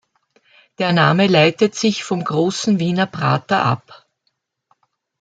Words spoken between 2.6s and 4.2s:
Wiener Prater ab.